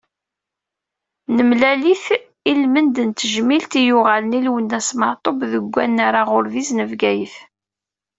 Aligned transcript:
Nemlal-it 1.35 2.05
i 2.51 2.53
lmend 2.61 2.95
n 3.07 3.09
tejmilt 3.19 3.71
i 3.79 3.81
yuɣalen, 3.87 4.37
i 4.37 4.41
Lwennas 4.47 4.89
Meɛtub, 4.99 5.39
deg 5.51 5.75
unnar 5.83 6.13
aɣurbiz 6.21 6.69
n 6.73 6.79
Bgayet. 6.91 7.35